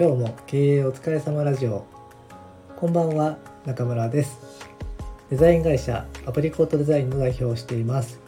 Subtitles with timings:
[0.00, 1.84] 今日も経営お疲れ様ラジオ。
[2.76, 4.38] こんばんは中村です。
[5.28, 8.20] デザイン会社アプリコートデザインの代表をしています。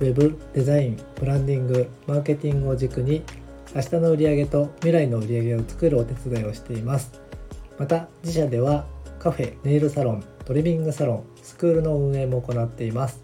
[0.00, 3.22] ウェブデザインブランディングマーケティングを軸に
[3.74, 7.20] 明日の売上と未来の売上を作るお手伝いをしています。
[7.78, 8.86] また自社では
[9.18, 13.22] カフェネイルサロントリミングサロンスクールの運営も行っています。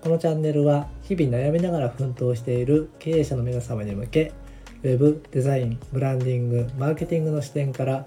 [0.00, 4.32] このチャンネルは日々悩みながら奮闘している経営者の皆様に向け
[4.86, 8.06] ウェブデザインブランディングマーケティングの視点から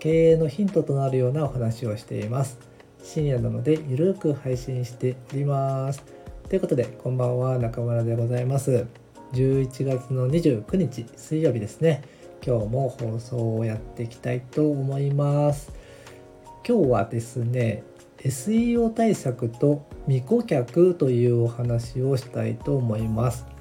[0.00, 2.58] 経営のヒントとなるようなお話をしています。
[3.00, 6.02] 深夜なのでゆるく配信しております。
[6.48, 8.88] ということでこんばんは中村でございます。
[9.34, 12.02] 11月の29日水曜日ですね。
[12.44, 15.70] 今日も放送をやっていきたいと思います。
[16.66, 17.84] 今日はですね
[18.18, 23.55] SEO 対策と未顧客というお話をしたいと思います。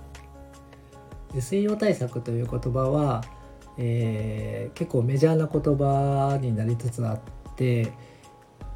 [1.35, 3.23] SEO 対策という言葉は、
[3.77, 7.93] えー、結構メジャーな言葉になりつつあって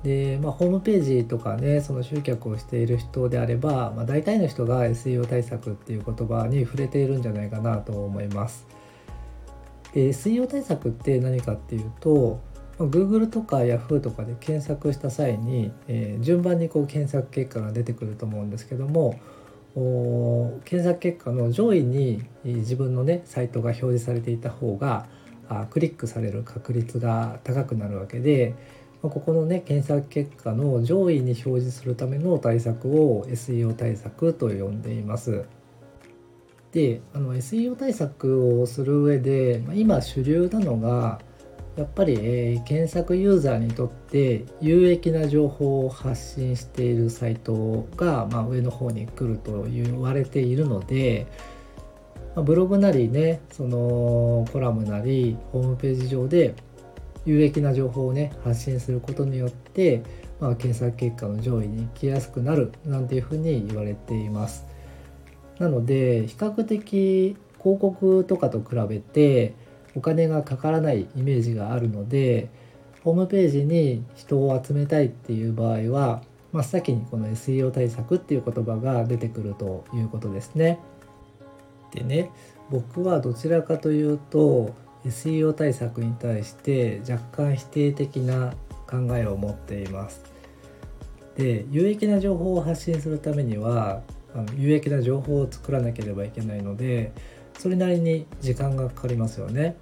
[0.03, 8.67] で、まあ、ホームページとかねその集客をしている人であれば、まあ、大体の人が SEO 対策っていう言葉に触れているんじゃないかなと思います。
[9.93, 12.39] で SEO 対策って何かっていうと、
[12.77, 19.19] ま、Google とか Yahoo とかで検索した際に、えー、順番にこう検索結果が出てくると思うんですけども
[20.66, 25.08] 検索結果の上位に自分のねサイトが表示されていた方が
[25.69, 28.55] クリックされる確率が高くなるわけで
[29.02, 35.45] ここのね検索結果の上位に表示するための対策を SEO 対策と呼んでいます。
[36.71, 41.19] であの SEO 対策をする上で今主流なのが
[41.80, 51.25] やっぱり、えー、検索ユーザーにとって有益な情報を発信しているサイトが、まあ、上の方に来ると言われているので、
[52.36, 56.53] まあ、ブログなりねそのコラムなりホームページ上で
[57.26, 60.03] 有益な情報をね発信することによって、
[60.42, 64.65] まあ、検索結果の上位に行きやすくなるなんていうふうに言われています。
[65.59, 69.53] なので比較的広告とかと比べて
[69.95, 72.50] お金がかからないイメージがあるので
[73.04, 80.80] ホームページに人を集めたいっていう場合は真っ先にこの SEO 対策っていう言葉が出てくるということですね。
[81.94, 82.32] でね
[82.70, 84.73] 僕はどちらかというと
[85.05, 88.54] SEO 対策に対して若干否定的な
[88.88, 90.23] 考えを持っています。
[91.36, 94.02] で有益な情報を発信するためには
[94.36, 97.14] あの有益な情報を作らなければいけないので
[97.59, 99.75] それなりに時間がかかりますよね。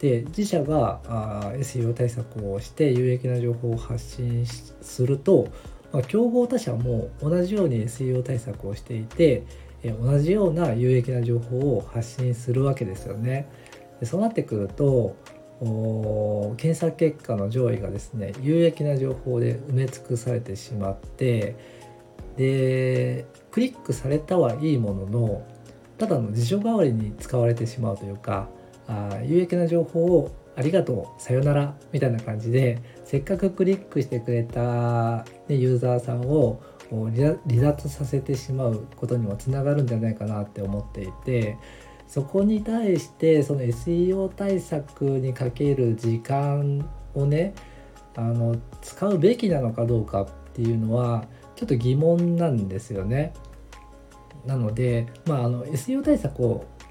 [0.00, 5.48] で自社があ SEO 対策をして有益な情報を発信すると、
[5.92, 9.44] まあ、競合他社も同じように SEO 対策をしていて
[9.82, 13.48] え同じような有益な情報を発信するわけですよね。
[14.00, 15.16] でそうなってくると
[16.56, 21.56] 検索結果の上位がですね有益な情報で埋め尽くされてしまって
[22.36, 25.46] でクリックされたはいいものの
[25.98, 28.48] ただの辞書代わりに使われてしまうというか
[28.88, 36.60] あ有益な情報をありがとうさよならみたいな感じでせっかくクリックしてくれた、ね、ユーザーさんを
[36.90, 41.58] 離脱させてしまうことにもつながるんじゃないかなって思っていて
[42.06, 47.54] そこに対してその SEO 対策にかける時間をね
[48.16, 51.24] あの使うべきなのかどうかっていうのは
[51.56, 53.32] ちょっと疑問なんですよね。
[54.46, 56.40] なので、まあ、あの SEO 対策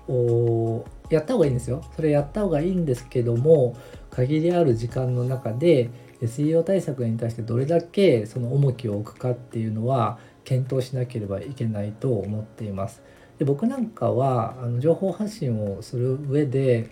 [0.08, 1.84] をやった方がいいんですよ。
[1.96, 3.76] それやった方がいいんですけども
[4.10, 5.90] 限りある時間の中で
[6.22, 13.02] SEO 対策に対してどれだけその重きを置くかっていうのは検討しなければいけないと思っています。
[13.38, 16.90] で僕なんかはあの情報発信をする上で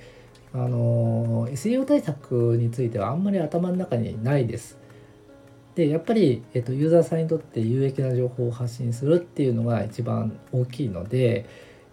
[0.54, 4.81] あの SEO 対策についてはあんまり頭の中にないです。
[5.76, 11.46] でやっぱり、えっと、ユーザーさんにとって有益な情報を発信するっていうのが一番大きいので、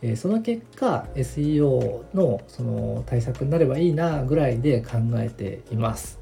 [0.03, 6.19] えー、その結果 SEO のその対策になればいいなぐらいで考えています。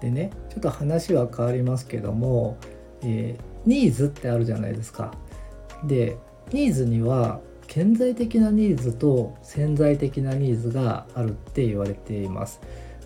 [0.00, 2.56] でねちょっと話は変わりますけども、
[3.02, 5.14] えー、ニーズってあるじゃないですか。
[5.84, 6.16] で
[6.52, 12.60] ニーズには顕在的なニーズと潜在的なニーズがあるって言われています。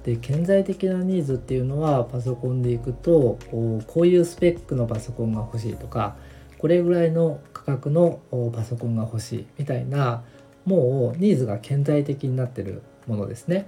[0.05, 3.39] で顕在的なニーズっていうのはパソコンでいくと
[3.87, 6.17] こういうスペックのパソコンが欲しいとか
[6.59, 8.21] これぐらいの価格の
[8.55, 10.23] パソコンが欲しいみたいな
[10.67, 13.67] もうニーズが顕在的になってるものですね。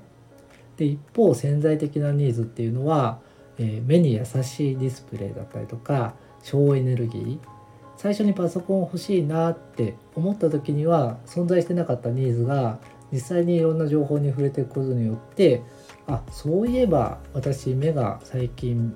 [0.76, 3.18] で一方潜在的なニーズっていうのは、
[3.58, 7.38] え、目に優しいディスプレイだったりとか省エネルギー
[7.96, 12.78] 最初にパソコン欲しいなって思った時には存在してなかったニーズが
[13.12, 15.62] 実際にいろんな情報に触れていくことによって
[16.06, 18.94] あそういえば私目が最近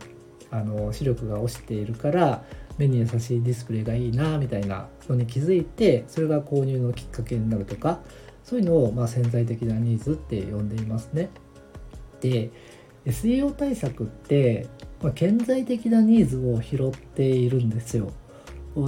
[0.51, 2.43] あの視力が落ちているから
[2.79, 8.01] 目に優しいディスプレイがいいなみたいなのに気づいてそれが購入のきっかけになるとか
[8.43, 11.31] そういうのをま潜在的なニーズって呼んでいますね。
[12.21, 12.51] で
[13.07, 14.67] SEO 対策って、
[15.03, 18.12] まあ、顕在的なニーズを拾っているんですよ。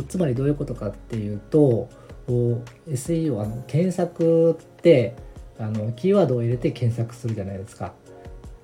[0.09, 1.89] つまりどういうことかっていうと
[2.27, 5.15] こう SEO あの検索って
[5.59, 7.93] あのキーワードを入れて検索するじゃないですか。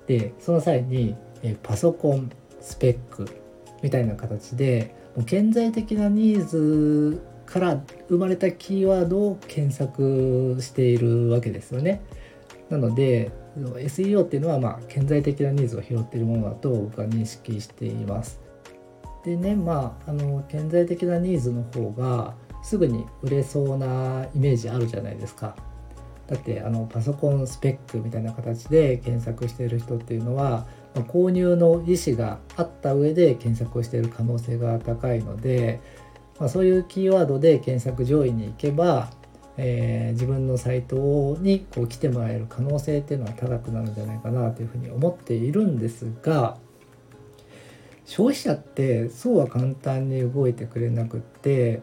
[0.07, 3.27] でその際にえパソコンスペック
[3.81, 12.01] みたいな形でもう顕在的なニーズから生まれたキーワードを検索しているわけですよね。
[12.69, 18.39] なので SEO っていうのはまあ顕在的なニーズを拾っているものだと僕は認識しています。
[19.25, 25.55] でねまああの顕在的なニーズの方がすぐに売れそうなイメージあるじゃないですか。
[26.27, 35.81] だってあのパソコンスペックみたいな形で検索している人っていうのは、まあ、購入の意思があった上で検索をしている可能性が高いので、
[36.39, 39.09] まあ、そういうキーワードで検索上位に行けば、
[39.57, 46.57] えー、自分のサイトにこう来てもらえる可能性っていうのは高くなるんじゃないかなというふうに思っているんですが
[48.05, 51.81] 消費者ってそうは簡単に動いてくれなくって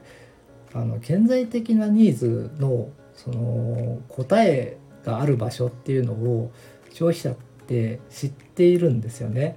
[0.76, 6.52] あの顕在的なニーズのその答えがある場所っていうのを
[6.93, 7.34] 消費者っ
[7.67, 9.56] て知っているんですよね。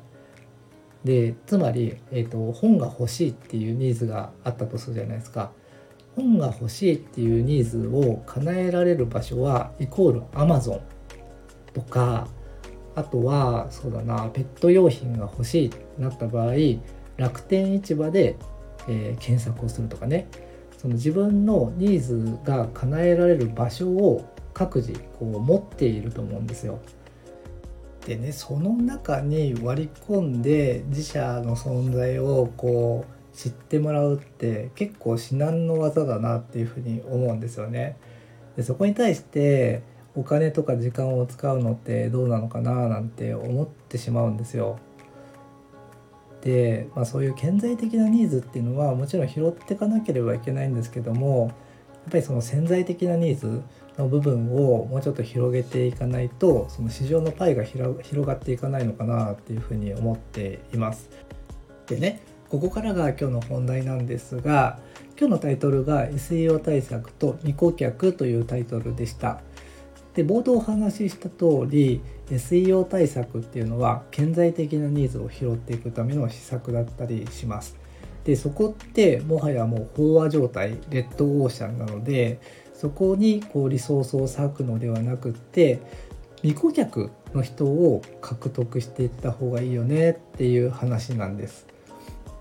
[1.04, 5.52] でつまり、えーと、本が欲しいっていうニーズがあったとするじゃないですか。
[6.16, 10.82] 本が欲しいっていうニーズを叶えられる場所はイコール Amazon
[11.74, 12.28] とか
[12.96, 16.54] あとはそうだなペット用品が欲しいってなった場合
[17.18, 18.36] 楽天市場で、
[18.88, 20.28] えー、検索をするとかね
[20.80, 24.24] その自分のニーズが叶えられる場所を
[24.54, 26.80] 各自こう持っていると思うんですよ。
[28.08, 37.98] でねその中に割り込んで自社の存在をこう知ってもらうって結構至難の技だなっていうふうに思うんですよね。
[38.56, 39.84] でそこに対して
[40.16, 44.80] お金とか時間を使うのってどうなのかななんて思ってしまうんですよ。
[46.42, 53.62] で、まあ、そういう顕在的なニーズっていうのはもちろん拾っていかなければいけないんですけどもやっぱりその潜在的なニーズ
[53.98, 61.10] の部分をもうちょっと広げていかないとその市場のパイが広がっていかないのかなっていうふうに思っています。
[61.88, 64.80] でねここからが今日の本題なんですが
[65.20, 69.42] 今日のタイトルが SEO 対策と未顧客というタイトルでした。
[70.20, 77.78] で冒頭お話しした通り SEO 対策っていうのは顕在的なニーズを拾っていくための施策だったりします。
[78.26, 82.42] でそこってもはやもう飽和状態レッドオーシャンなので
[82.74, 85.80] そこにこうリソースを割くのではなくって
[86.42, 91.66] 未顧客の人を獲得していった方がいいよねっていう話なんです。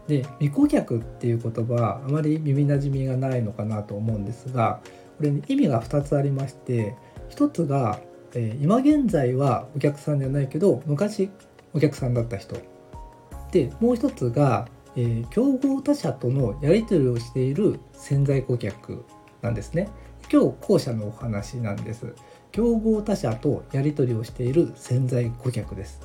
[0.09, 4.81] で未顧客っていう言葉あまり耳なじみがないのかなと思うんですが
[5.19, 6.97] これ、に意味が2つありまして
[7.31, 8.01] 1つが
[8.35, 11.31] えー、今現在はお客さんじゃないけど昔
[11.73, 12.57] お客さんだった人。
[13.53, 19.05] でもう一つが、えー、競合他社とのやり取りをしている潜在顧客
[19.41, 19.89] なんですね。
[20.31, 22.15] 今日後者のお話なんです。
[22.53, 26.01] 競合他社とやり取りをしている潜在顧客です。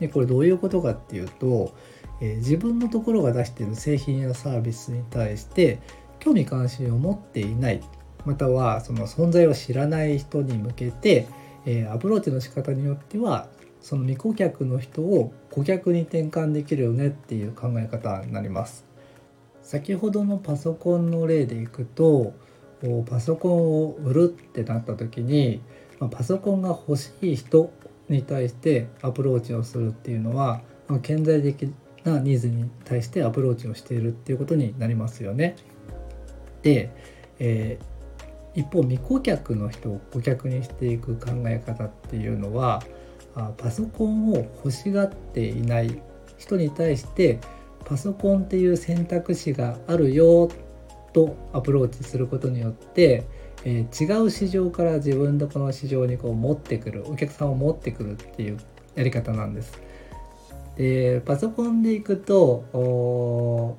[0.00, 1.72] でこれどういうことかっていうと、
[2.20, 5.78] えー、自分のところが出している製品やサービスに対して
[6.18, 7.80] 興味関心を持っていない。
[8.24, 11.26] またはその存在を知らない人に向けて
[11.64, 13.48] えー、アプローチの仕方によっては
[13.80, 18.84] その未顧客の人を顧客に転換できるよねっていう考え方になります。
[19.62, 22.34] 先ほどのパソコンの例でいくと
[23.08, 25.62] パソコンを売るってなった時に
[26.10, 27.72] パソコンが欲しい人
[28.08, 30.62] に対してアプローチをするっていうのは
[31.02, 31.72] 顕在的
[32.04, 35.54] なニーズに対してアプローチをしているっていうことになりますよね。
[36.62, 36.90] で、
[37.38, 37.91] えー
[38.54, 42.82] 一方未顧客の人を顧客にしていく考え方っていうのは
[43.56, 46.02] パソコンを欲しがっていない
[46.36, 47.38] 人に対して
[47.84, 50.50] パソコンっていう選択肢があるよ
[51.12, 53.24] とアプローチすることによって、
[53.64, 58.58] えー、違う市場から自分のこの市場にこう持ってくるお客さんを持ってくるっていう
[58.94, 59.80] やり方なんです。
[60.76, 63.76] でパソコンでいくと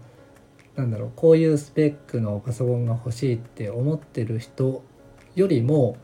[0.75, 4.83] なんだろうこういうスペックのパソコンが欲しいって思ってる人
[5.35, 5.97] よりも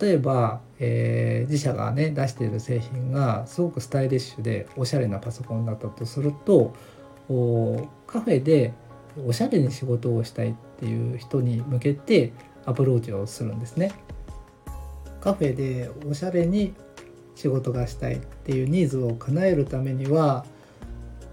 [0.00, 6.74] 例えば、えー、自社がね出している製品がすごくスタイリッシュでおしゃれなパソコンだったとすると
[8.06, 8.72] カフェで
[9.26, 12.32] おしゃれに仕事をしたいっていう人に向けて
[12.64, 13.92] アプローチをするんですね。
[15.20, 16.74] カフェでおしゃれに
[17.34, 20.44] 仕事がしたいっていうニーズを叶えるためには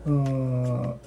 [0.05, 0.99] うーん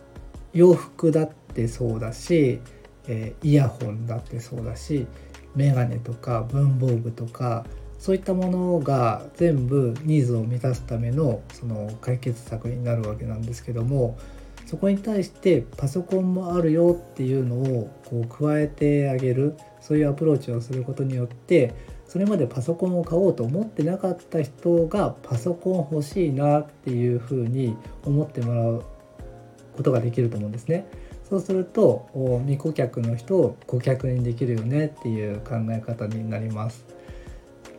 [0.52, 2.60] 洋服だってそうだし、
[3.08, 5.06] えー、イヤホンだってそうだし
[5.54, 7.64] メガネとか文房具とか
[7.98, 14.18] そういったものが全部ニーズを満たすためのその解決策になるわけなんですけども
[14.66, 21.74] そこに対してパソコンもあるよっていうのをこう加えてあげるそういうアプローチをすることによって
[22.06, 28.84] それまでパソコンを買おうと思ってなかった人がパソコン欲しいなっていうふうに思ってもらう
[29.76, 30.86] ことができると思うんですね。
[31.28, 32.08] そうすると
[32.44, 36.84] 未顧客の人を顧客にできるよねっていう考え方になります。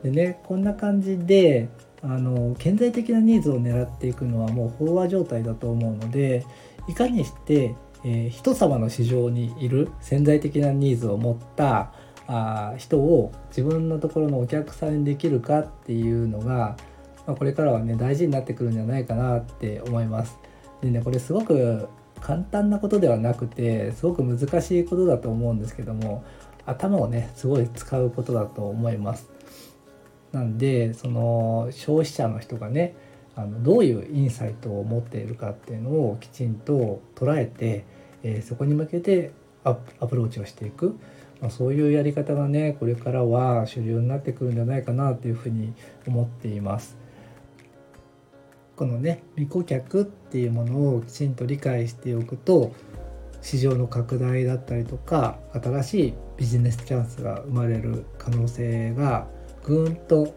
[0.03, 1.69] でねこんな感じで
[2.01, 6.45] あの顕在的なニーズを狙っていくのはもう飽和状態だと思うので
[6.87, 7.75] いかにして、
[8.05, 11.91] えー、人様の市場にいる潜在的なニーズを持った
[12.27, 16.77] あ人を自分のところのお客さんにできるかっていうのが、
[17.25, 20.37] まあ、これからはね大事になってくるんじゃないかなって思います。
[20.81, 21.87] でねこれすごく
[22.21, 26.23] 簡単なことではなくてすごく難しいことだと思うんですけども
[26.65, 29.29] 頭をねすごい使うことだと思います。
[30.31, 32.95] なんでその消費者の人がね
[33.35, 37.85] あのどういうインサイトを持っているかっていうのをきちんと捉えて、
[38.23, 39.31] えー、そこに向けて
[39.63, 40.97] アプローチをしていく、
[41.39, 45.73] まあ、そういうやり方がねこれからは主流になってくるんじゃないかなというふうに
[46.07, 46.97] 思っています。
[48.75, 52.73] このね未顧客っていうものをきちんと理解しておくと
[53.41, 59.27] 市場の拡大だったりとか新しいビジネスチャンスが生まれる可能性が
[59.63, 60.35] ぐーんと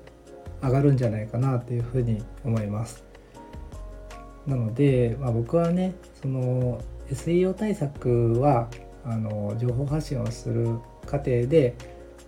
[0.62, 3.04] 上がるんじゃないかなというふうに思います。
[4.46, 6.80] なので、まあ、僕はねその
[7.10, 8.68] SEO 対策は
[9.04, 11.74] あの情報発信をする過程で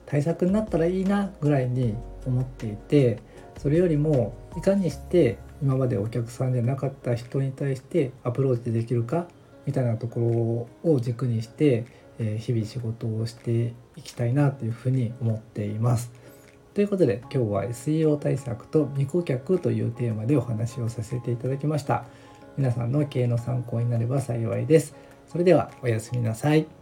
[0.07, 1.95] 対策になったらいいなぐらいに
[2.27, 3.19] 思っていて
[3.59, 9.27] それよりもいかにして今までお客さんじゃなかった人に対してアプローチできるか
[9.65, 11.87] みたいなところを軸にして、
[12.19, 16.11] え日々仕事をしていきたいなというふうに思っています。
[16.75, 22.05] ということで今日は SEO 対策と未顧客というテーマでお話をさせていただきました。
[22.57, 24.97] 皆さんの経営の参考になれば幸いです。
[25.29, 26.82] それではおやすみなさい。